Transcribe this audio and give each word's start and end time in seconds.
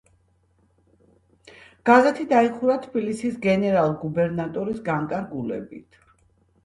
გაზეთი 1.91 2.25
დაიხურა 2.33 2.77
თბილისის 2.87 3.37
გენერალ-გუბერნატორის 3.47 4.85
განკარგულებით. 4.89 6.01